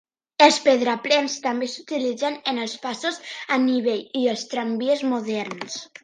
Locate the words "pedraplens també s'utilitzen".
0.67-2.39